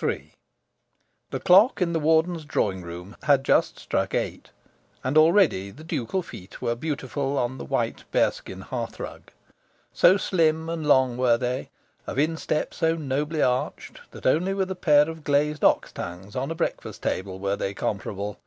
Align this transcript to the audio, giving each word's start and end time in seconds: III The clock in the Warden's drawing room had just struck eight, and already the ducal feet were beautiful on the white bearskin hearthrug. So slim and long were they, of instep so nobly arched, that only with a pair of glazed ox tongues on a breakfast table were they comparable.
III 0.00 0.32
The 1.32 1.40
clock 1.40 1.82
in 1.82 1.92
the 1.92 1.98
Warden's 1.98 2.44
drawing 2.44 2.82
room 2.82 3.16
had 3.24 3.42
just 3.42 3.80
struck 3.80 4.14
eight, 4.14 4.50
and 5.02 5.18
already 5.18 5.72
the 5.72 5.82
ducal 5.82 6.22
feet 6.22 6.62
were 6.62 6.76
beautiful 6.76 7.36
on 7.36 7.58
the 7.58 7.64
white 7.64 8.04
bearskin 8.12 8.60
hearthrug. 8.60 9.32
So 9.92 10.16
slim 10.16 10.68
and 10.68 10.86
long 10.86 11.16
were 11.16 11.36
they, 11.36 11.70
of 12.06 12.16
instep 12.16 12.72
so 12.74 12.94
nobly 12.94 13.42
arched, 13.42 14.00
that 14.12 14.24
only 14.24 14.54
with 14.54 14.70
a 14.70 14.76
pair 14.76 15.10
of 15.10 15.24
glazed 15.24 15.64
ox 15.64 15.90
tongues 15.90 16.36
on 16.36 16.52
a 16.52 16.54
breakfast 16.54 17.02
table 17.02 17.40
were 17.40 17.56
they 17.56 17.74
comparable. 17.74 18.38